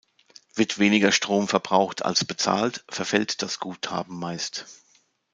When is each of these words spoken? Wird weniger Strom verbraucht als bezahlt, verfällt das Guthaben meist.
Wird 0.55 0.79
weniger 0.79 1.11
Strom 1.11 1.47
verbraucht 1.47 2.03
als 2.03 2.25
bezahlt, 2.25 2.83
verfällt 2.89 3.43
das 3.43 3.59
Guthaben 3.59 4.17
meist. 4.17 4.65